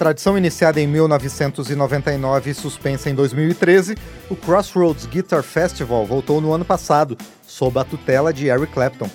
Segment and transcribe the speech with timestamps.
[0.00, 3.98] Tradição iniciada em 1999 e suspensa em 2013,
[4.30, 9.10] o Crossroads Guitar Festival voltou no ano passado, sob a tutela de Eric Clapton.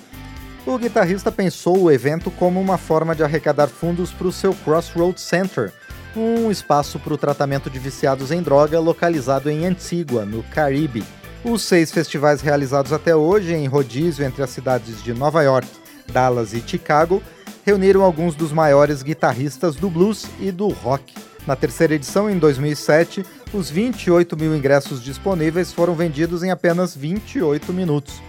[0.64, 5.24] O guitarrista pensou o evento como uma forma de arrecadar fundos para o seu Crossroads
[5.24, 5.72] Center,
[6.14, 11.02] um espaço para o tratamento de viciados em droga localizado em Antigua, no Caribe.
[11.42, 15.66] Os seis festivais realizados até hoje, em rodízio entre as cidades de Nova York,
[16.12, 17.20] Dallas e Chicago,
[17.66, 21.12] reuniram alguns dos maiores guitarristas do blues e do rock.
[21.48, 27.72] Na terceira edição, em 2007, os 28 mil ingressos disponíveis foram vendidos em apenas 28
[27.72, 28.22] minutos.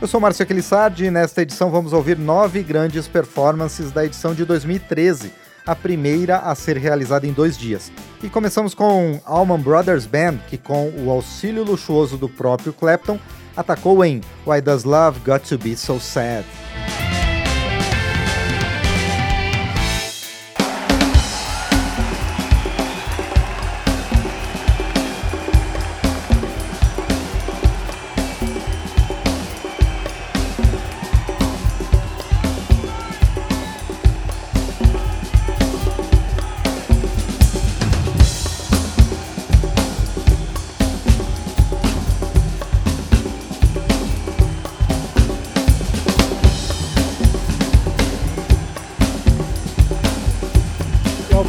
[0.00, 4.44] Eu sou Márcio Aquilissardi e nesta edição vamos ouvir nove grandes performances da edição de
[4.44, 5.32] 2013,
[5.66, 7.90] a primeira a ser realizada em dois dias.
[8.22, 13.18] E começamos com Allman Brothers Band, que com o auxílio luxuoso do próprio Clapton,
[13.56, 16.46] atacou em Why Does Love Got to Be So Sad?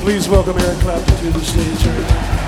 [0.10, 2.39] Please welcome Eric Clapton to the stage.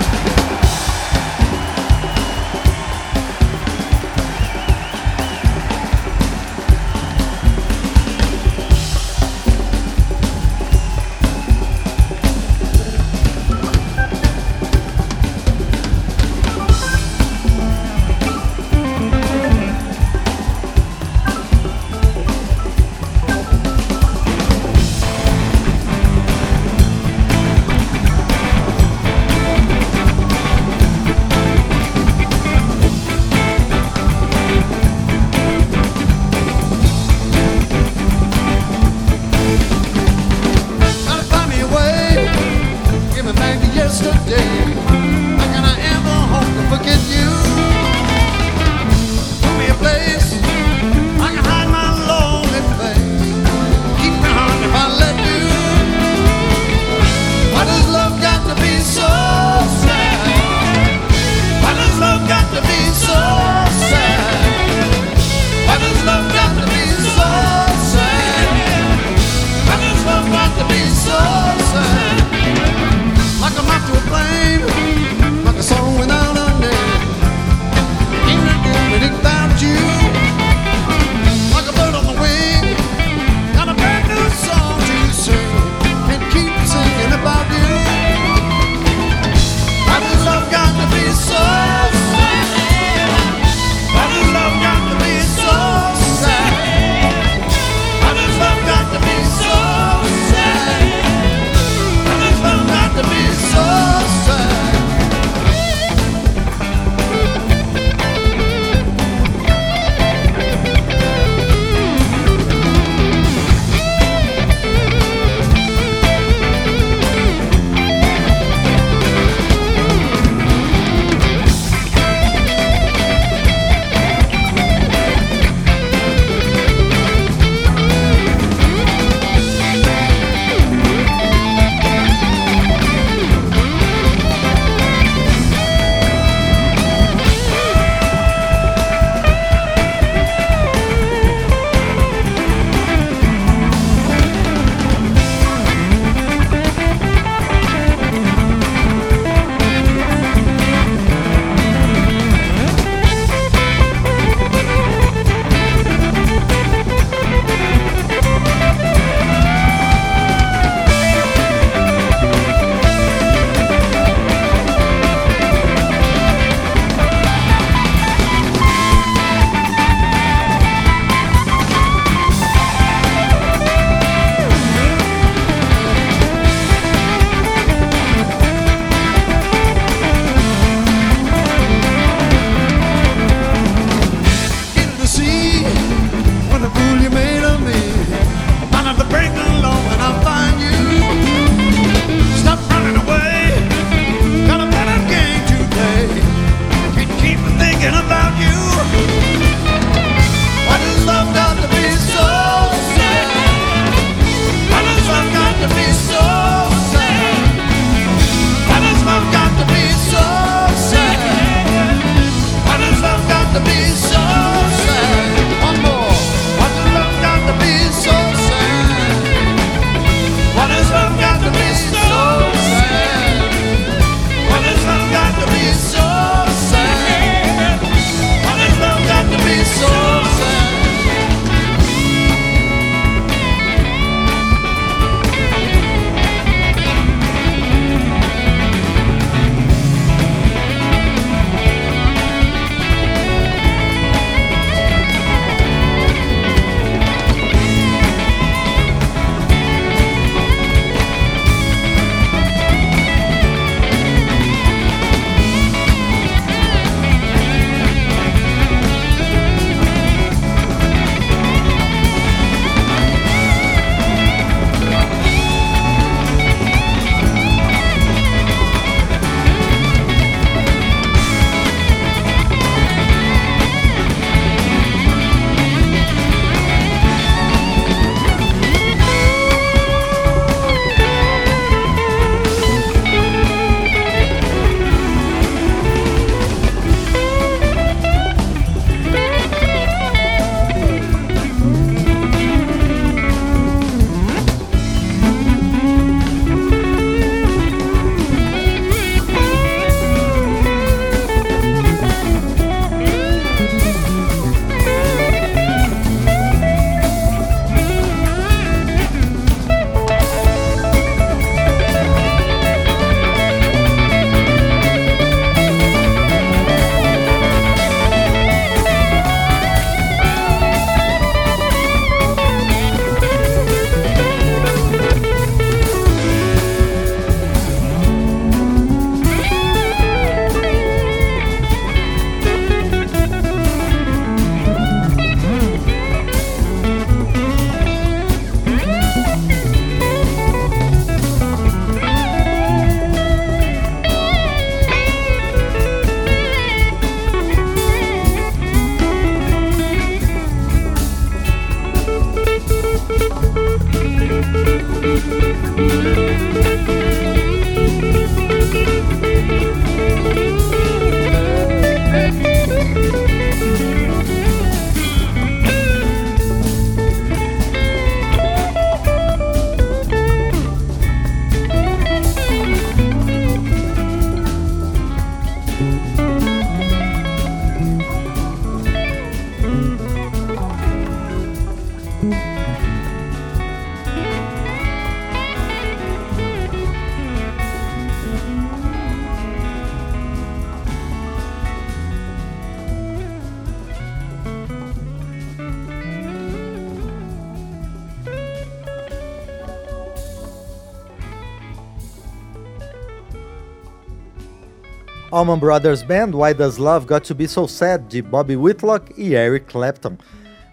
[405.32, 409.34] Allman Brothers Band, Why Does Love Got to Be So Sad, de Bobby Whitlock e
[409.34, 410.18] Eric Clapton.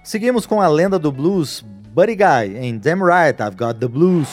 [0.03, 1.63] Seguimos com a lenda do blues
[1.93, 4.27] Buddy Guy, em Damn Right, I've Got the Blues.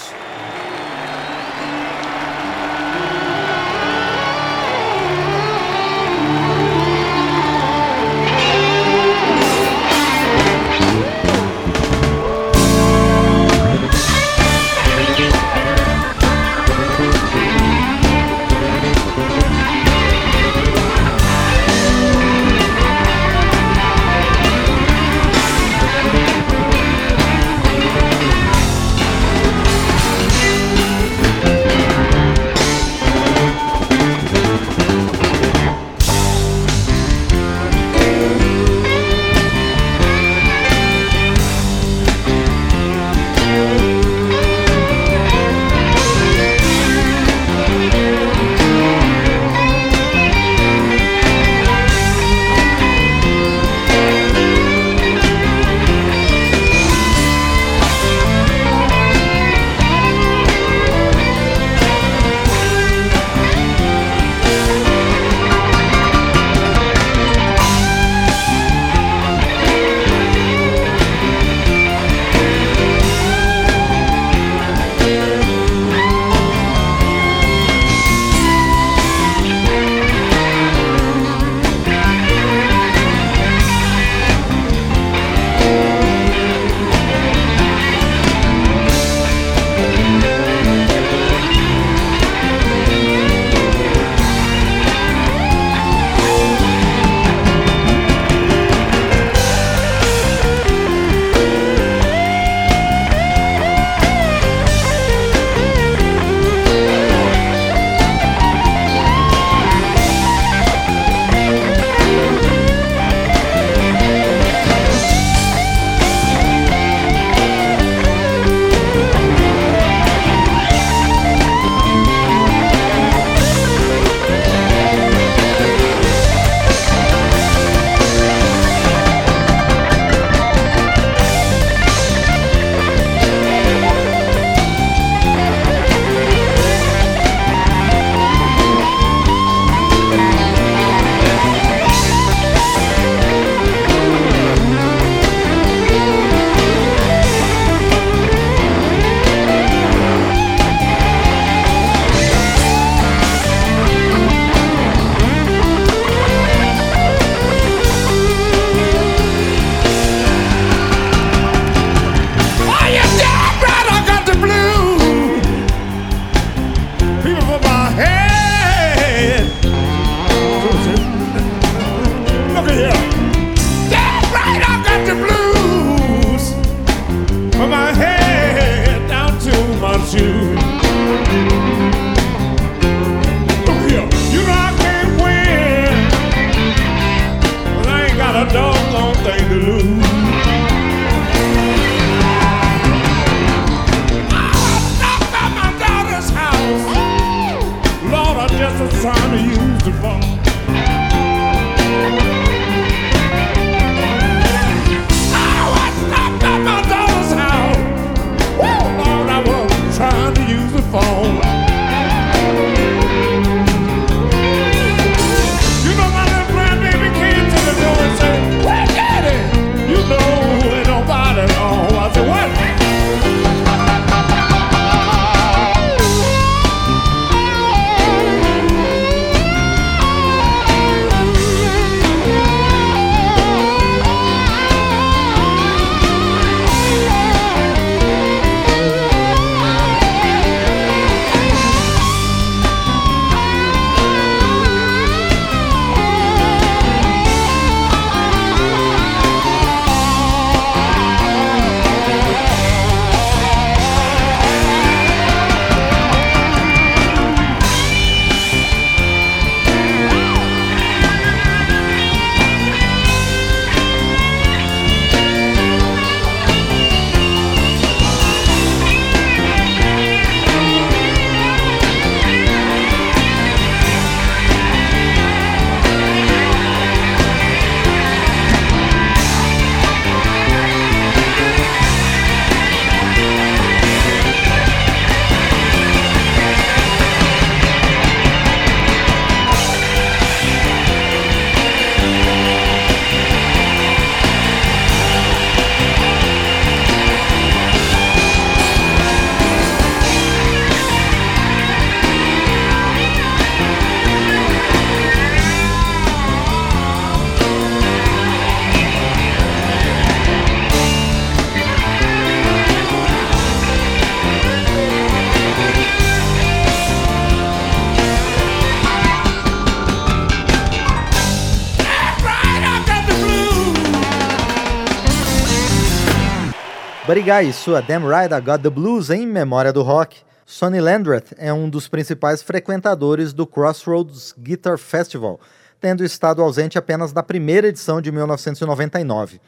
[327.07, 330.17] Buddy e sua Damn Right I Got the Blues em memória do rock.
[330.45, 335.39] Sonny Landreth é um dos principais frequentadores do Crossroads Guitar Festival,
[335.81, 339.41] tendo estado ausente apenas da primeira edição de 1999.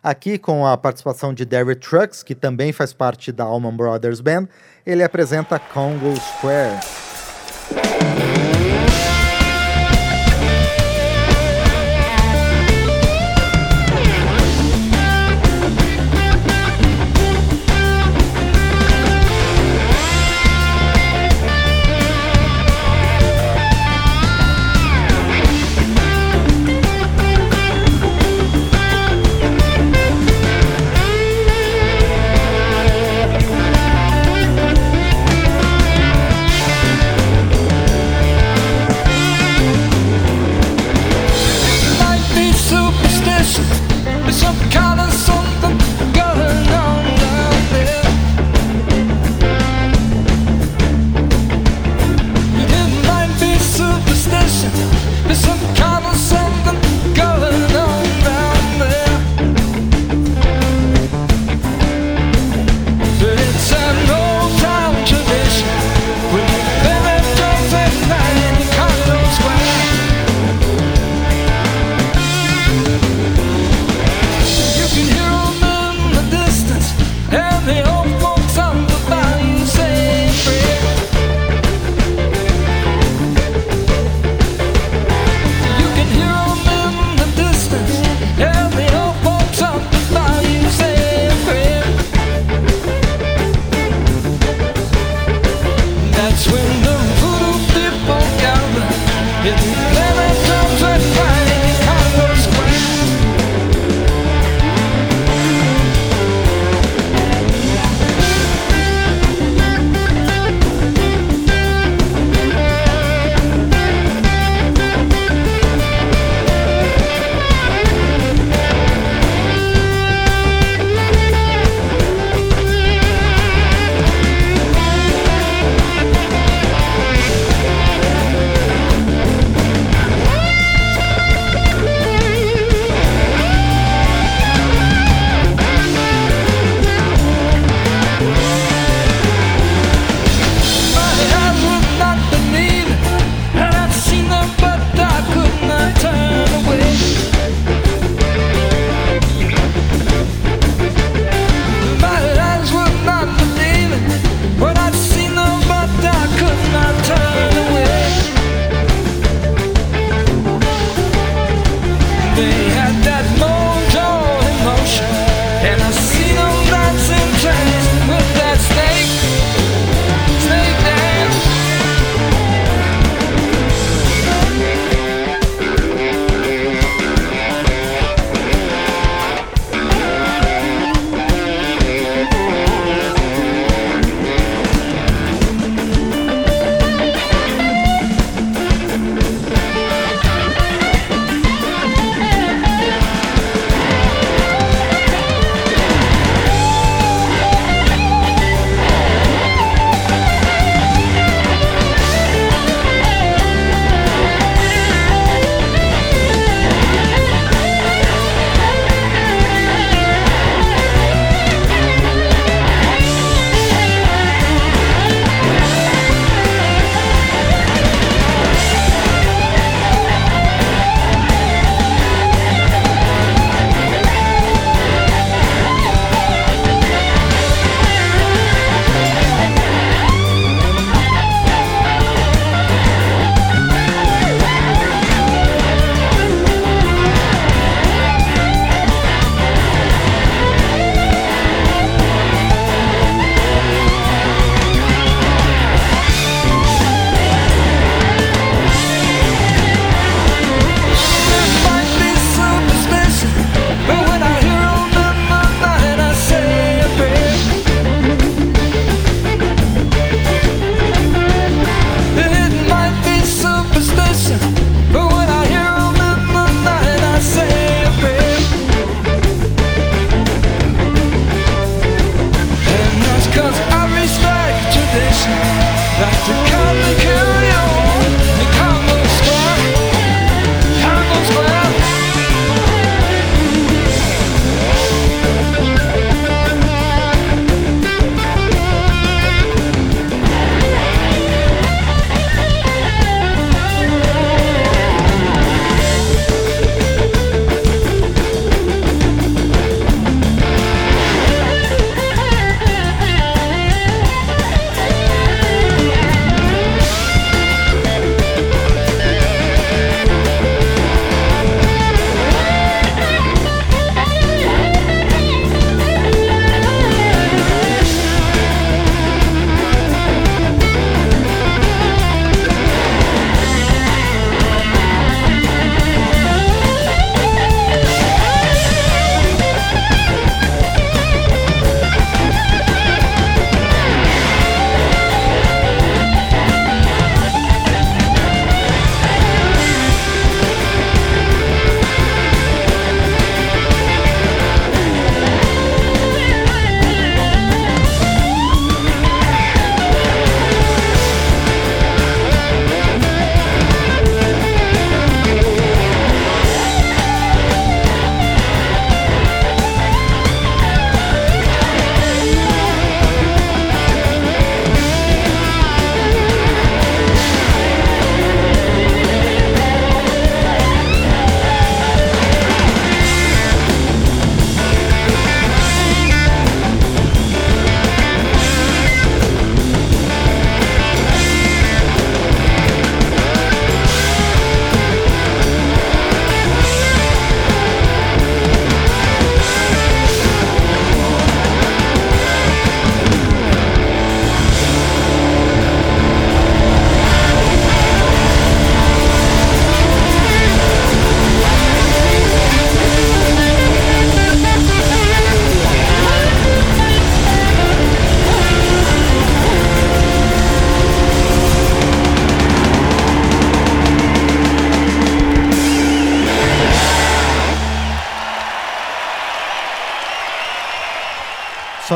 [0.00, 4.46] Aqui, com a participação de Derek Trucks, que também faz parte da Allman Brothers Band,
[4.86, 6.78] ele apresenta Congo Square.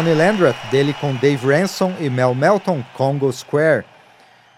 [0.06, 3.84] Sonny Landreth, dele com Dave Ransom e Mel Melton, Congo Square.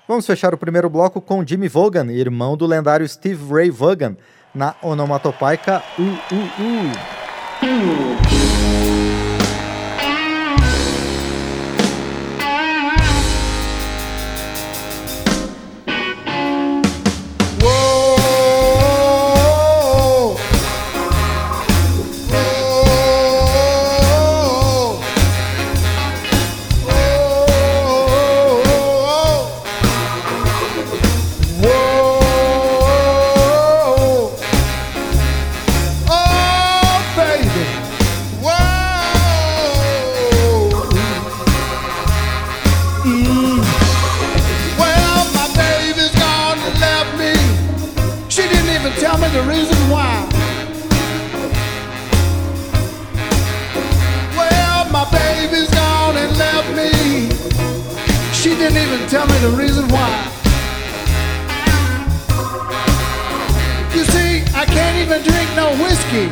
[0.07, 4.15] Vamos fechar o primeiro bloco com Jimmy Vaughan, irmão do lendário Steve Ray Vaughan,
[4.55, 7.18] na onomatopaica U U U.
[58.71, 60.11] didn't even tell me the reason why.
[63.95, 66.29] You see, I can't even drink no whiskey.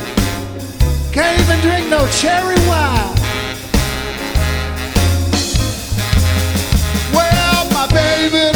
[1.13, 3.15] Can't even drink no cherry wine.
[7.15, 8.56] Well, my baby.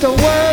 [0.00, 0.47] the world.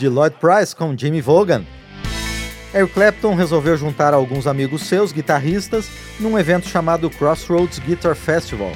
[0.00, 1.62] De Lloyd Price com Jimmy Vaughan.
[2.72, 8.72] Eric Clapton resolveu juntar alguns amigos seus, guitarristas, num evento chamado Crossroads Guitar Festival.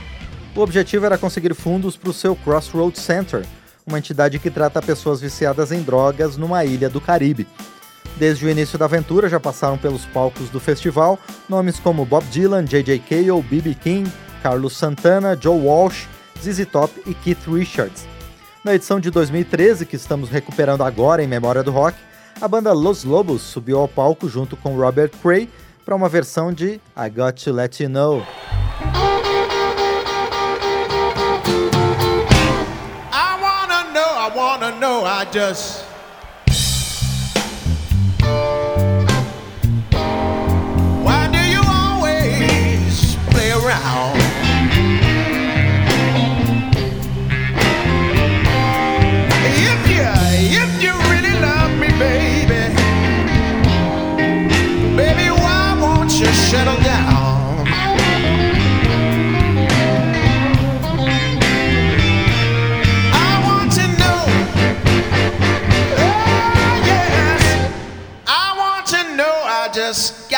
[0.55, 3.43] O objetivo era conseguir fundos para o seu Crossroads Center,
[3.87, 7.47] uma entidade que trata pessoas viciadas em drogas numa ilha do Caribe.
[8.17, 12.65] Desde o início da aventura já passaram pelos palcos do festival nomes como Bob Dylan,
[12.65, 12.99] J.J.
[12.99, 13.75] Cale, B.B.
[13.75, 16.05] King, Carlos Santana, Joe Walsh,
[16.39, 18.14] ZZ Top e Keith Richards.
[18.65, 21.99] Na edição de 2013, que estamos recuperando agora em memória do rock,
[22.41, 25.51] a banda Los Lobos subiu ao palco junto com Robert Cray
[25.85, 28.23] para uma versão de I Got to Let You Know.
[33.13, 35.85] I wanna know, I wanna know, I just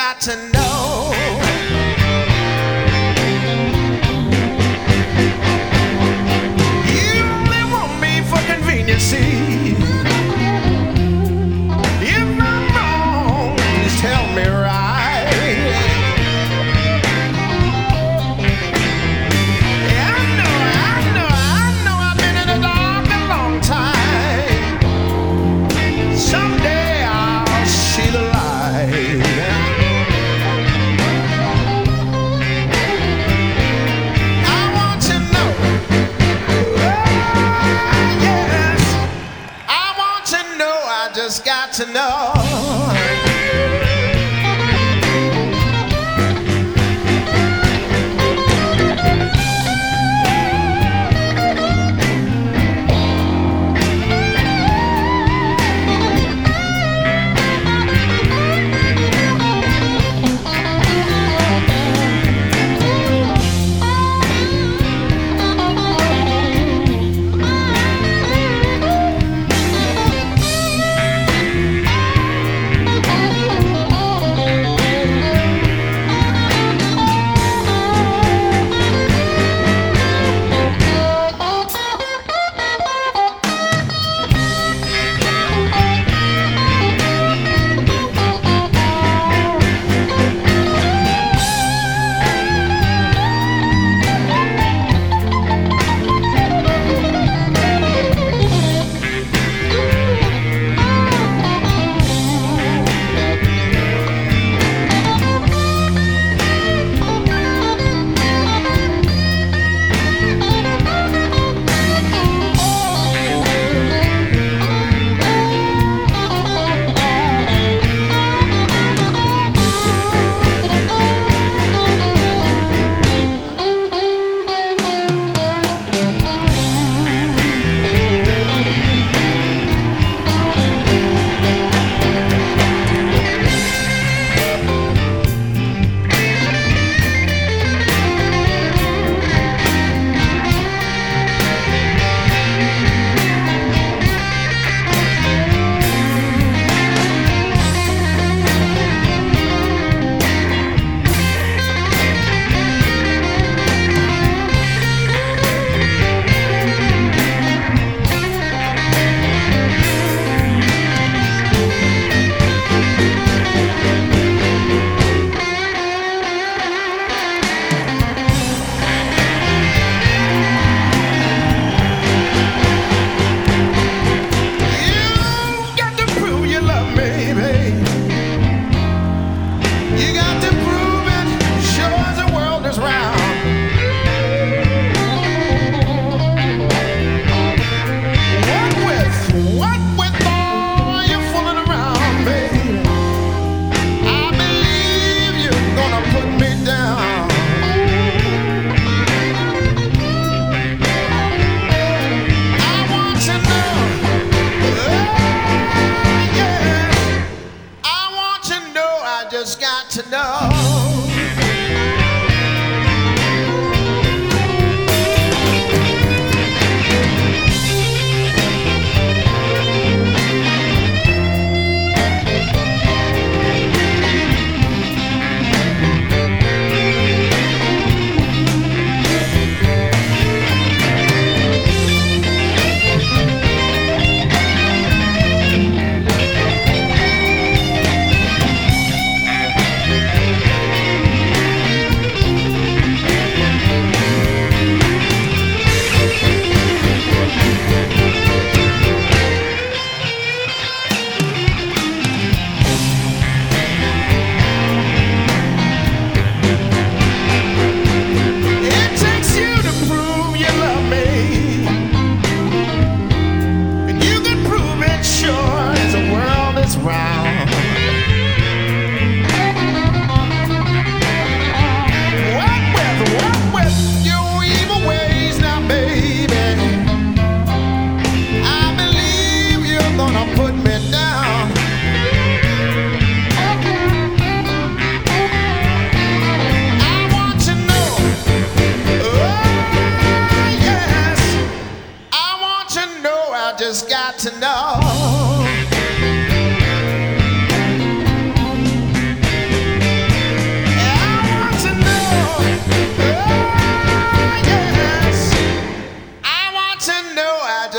[0.07, 0.65] got to know.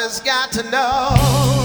[0.08, 0.14] Know.
[0.14, 1.57] I just got to know.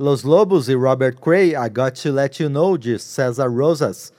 [0.00, 4.12] Los Lobos e Robert Cray, I Got to Let You Know, de Cesar Rosas.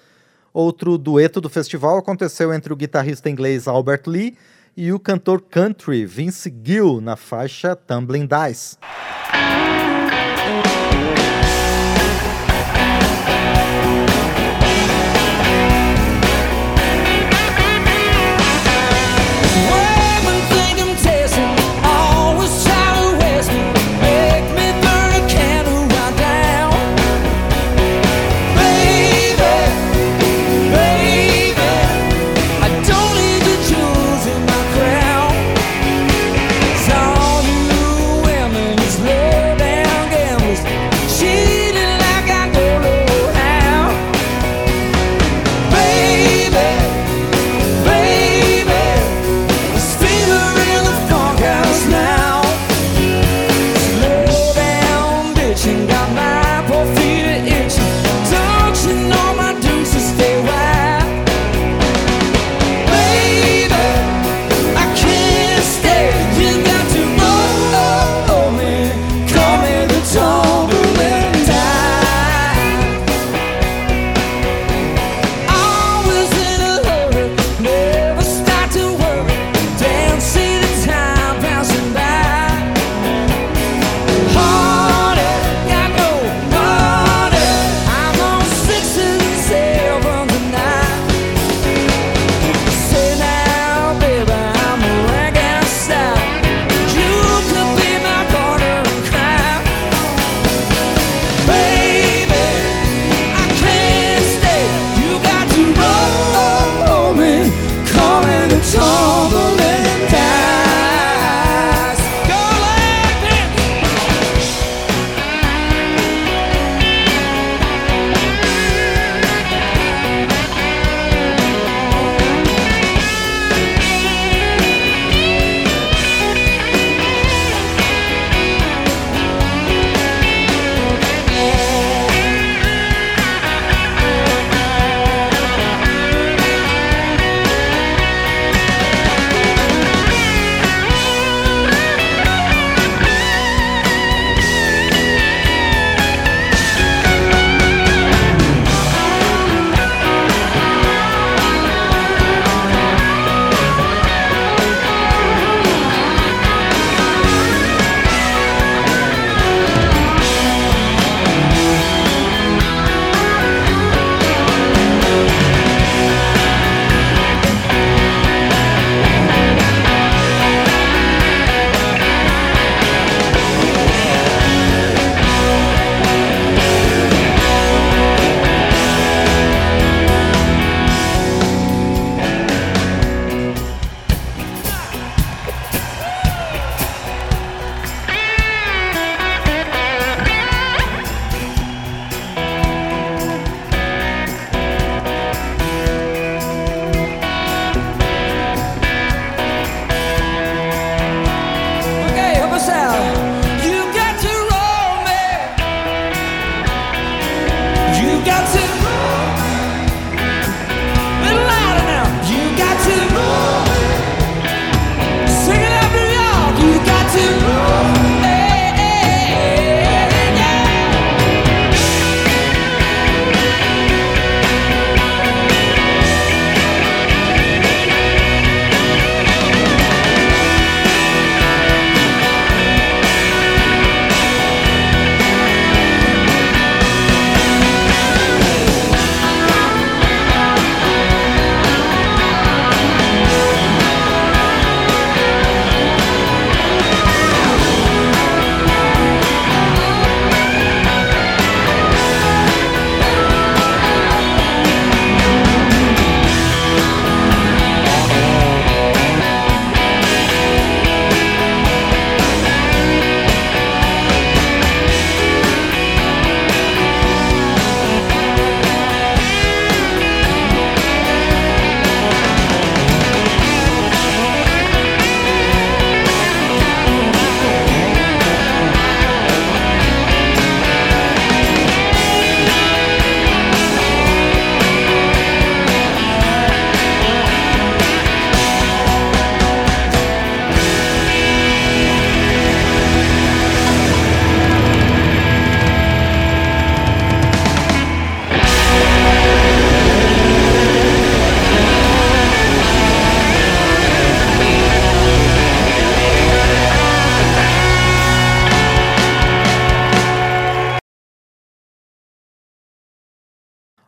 [0.54, 4.38] Outro dueto do festival aconteceu entre o guitarrista inglês Albert Lee
[4.76, 8.78] e o cantor country Vince Gill na faixa Tumbling Dice.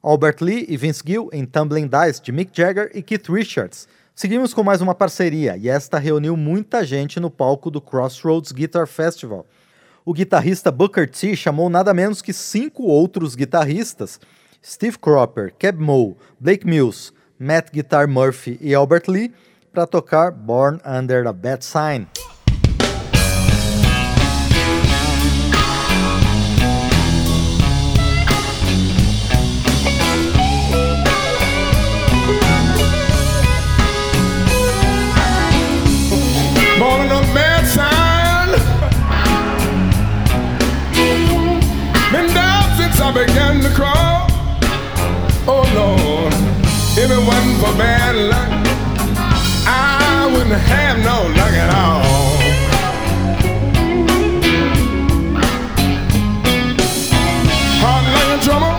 [0.03, 3.87] Albert Lee e Vince Gill em Tumbling Dice de Mick Jagger e Keith Richards.
[4.15, 8.87] Seguimos com mais uma parceria e esta reuniu muita gente no palco do Crossroads Guitar
[8.87, 9.45] Festival.
[10.03, 14.19] O guitarrista Booker T chamou nada menos que cinco outros guitarristas,
[14.63, 19.31] Steve Cropper, Keb Moe, Blake Mills, Matt Guitar Murphy e Albert Lee,
[19.71, 22.07] para tocar Born Under a Bad Sign.
[43.73, 44.27] Crawl.
[45.47, 46.33] Oh Lord,
[46.97, 48.49] if it wasn't for bad luck,
[49.65, 52.01] I wouldn't have no luck at all.
[57.81, 58.75] Hard like a drummer,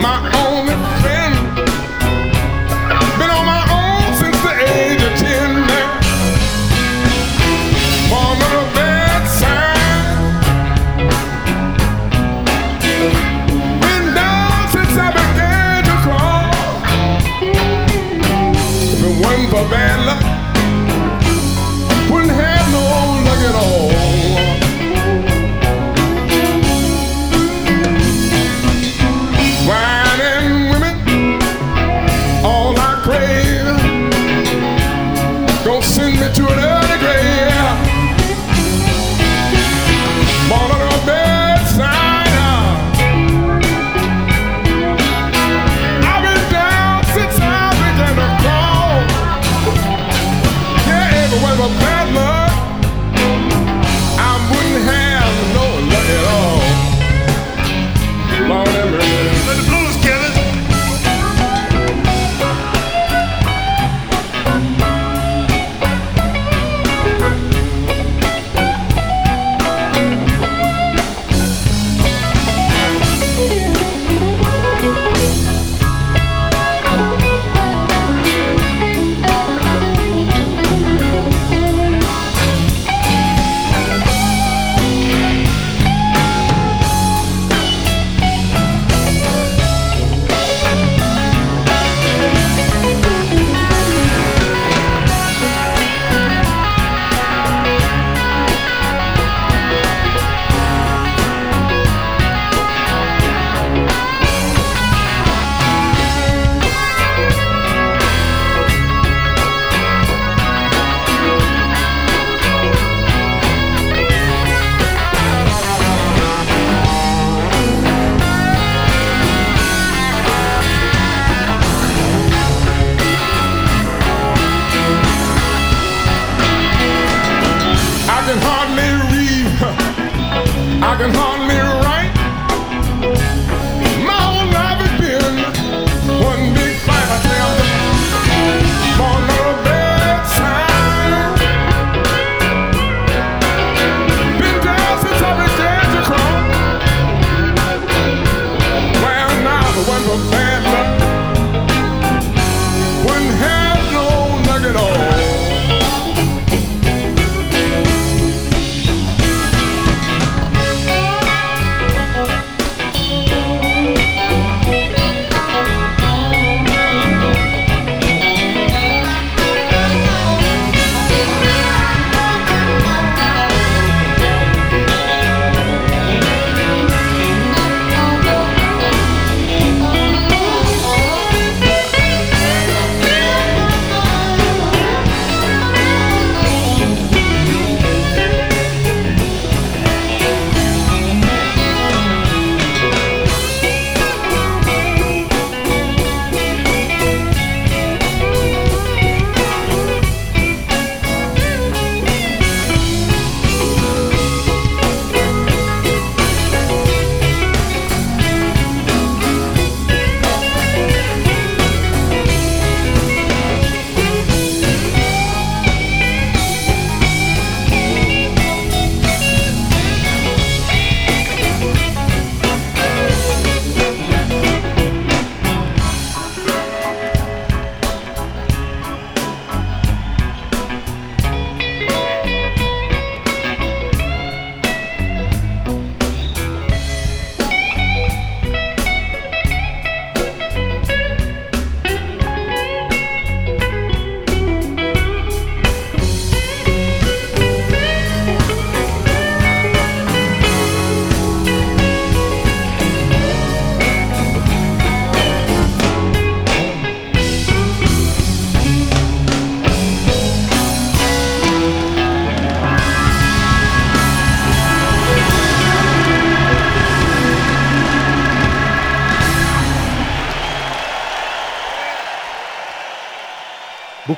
[0.00, 0.29] my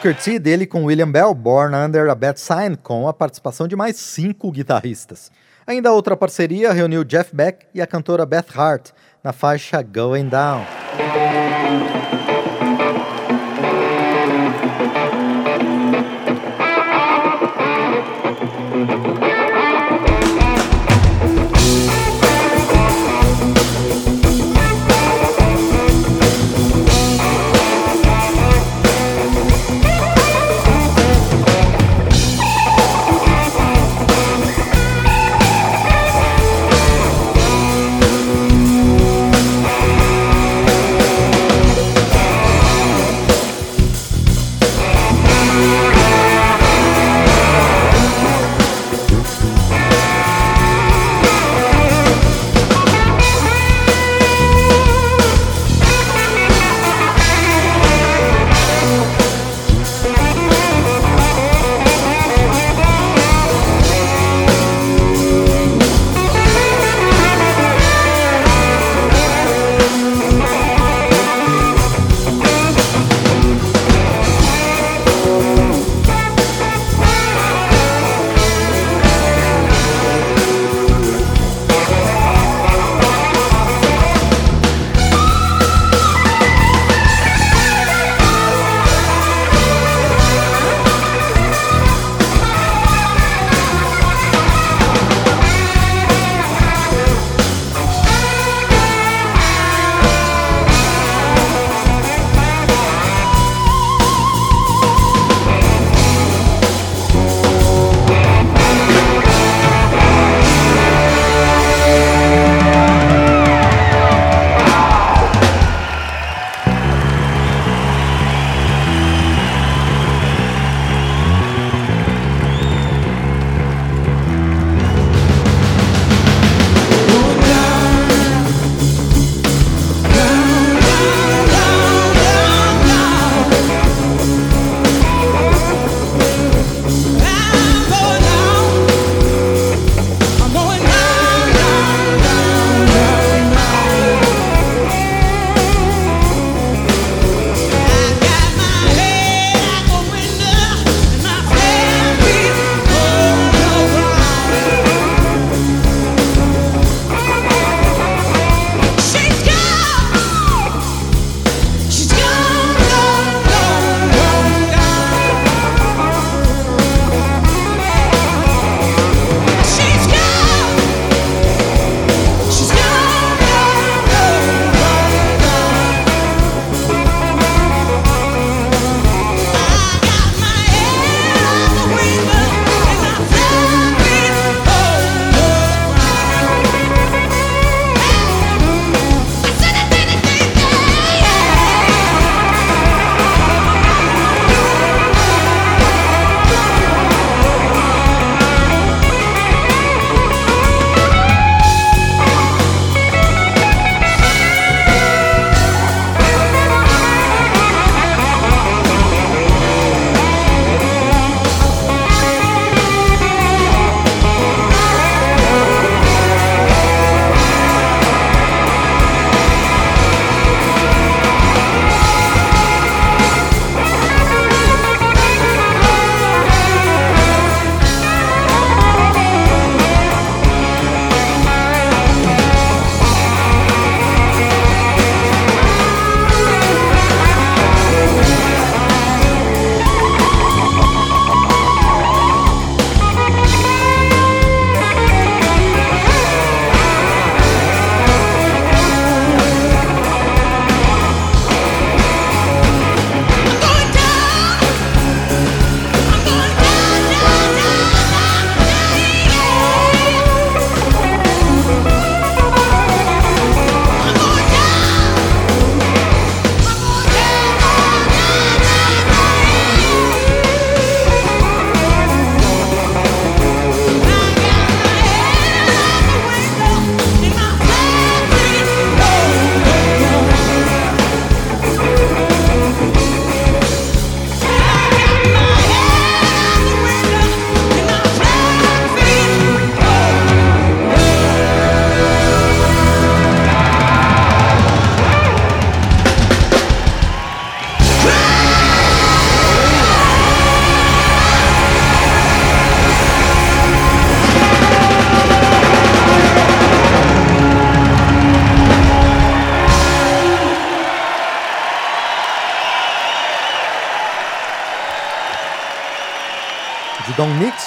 [0.03, 3.77] Booker T dele com William Bell, Born Under a Bad Sign, com a participação de
[3.77, 5.31] mais cinco guitarristas.
[5.65, 8.91] Ainda outra parceria reuniu Jeff Beck e a cantora Beth Hart
[9.23, 10.67] na faixa Going Down.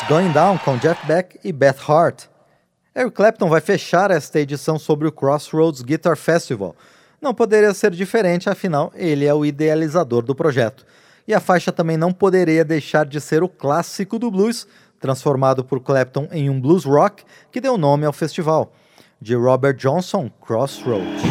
[0.07, 2.25] Going Down com Jeff Beck e Beth Hart.
[2.95, 6.75] Eric Clapton vai fechar esta edição sobre o Crossroads Guitar Festival.
[7.19, 10.85] Não poderia ser diferente, afinal, ele é o idealizador do projeto.
[11.27, 14.67] E a faixa também não poderia deixar de ser o clássico do blues,
[14.99, 18.71] transformado por Clapton em um blues rock que deu nome ao festival.
[19.19, 21.23] De Robert Johnson, Crossroads.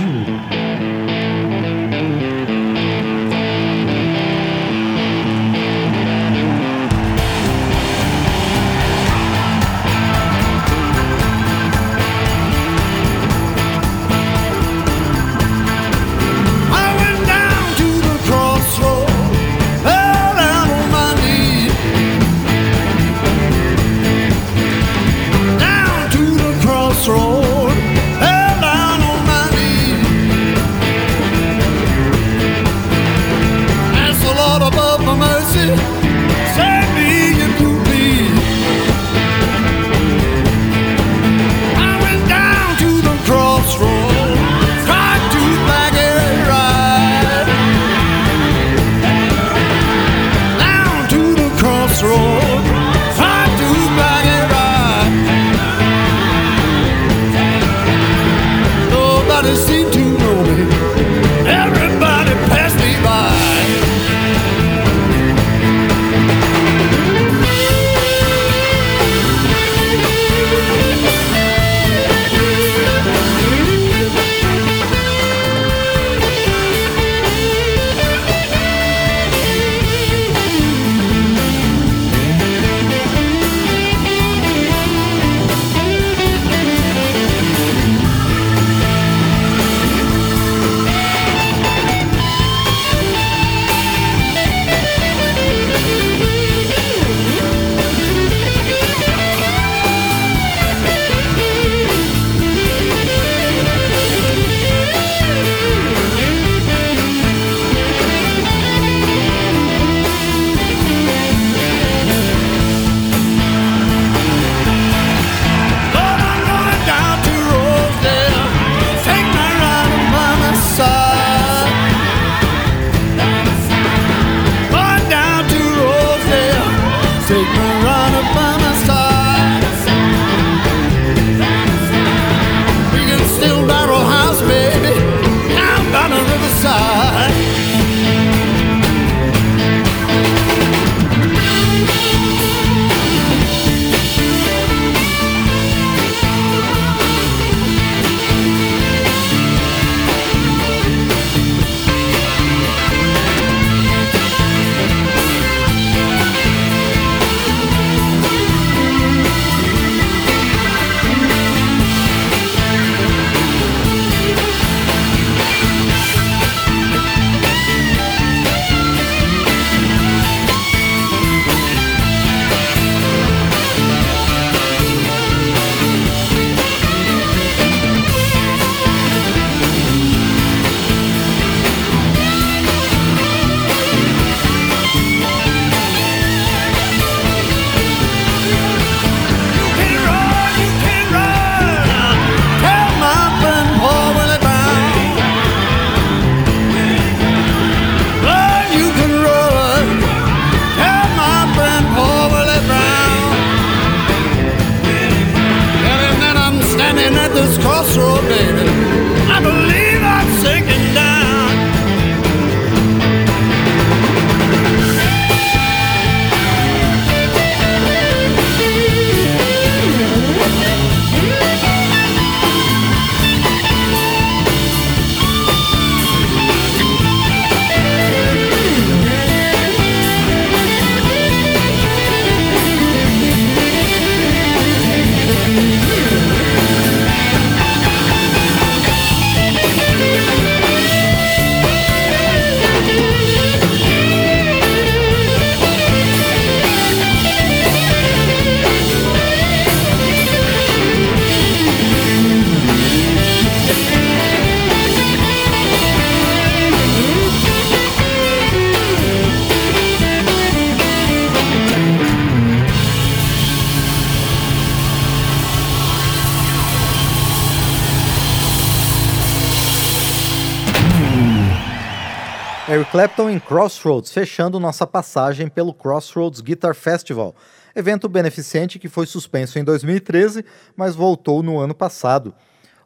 [273.05, 277.35] Clapton em Crossroads, fechando nossa passagem pelo Crossroads Guitar Festival,
[277.77, 280.43] evento beneficente que foi suspenso em 2013,
[280.75, 282.33] mas voltou no ano passado.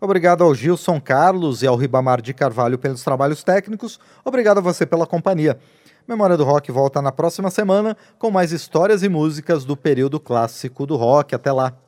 [0.01, 4.01] Obrigado ao Gilson Carlos e ao Ribamar de Carvalho pelos trabalhos técnicos.
[4.25, 5.57] Obrigado a você pela companhia.
[6.09, 10.85] Memória do Rock volta na próxima semana com mais histórias e músicas do período clássico
[10.85, 11.33] do rock.
[11.33, 11.88] Até lá!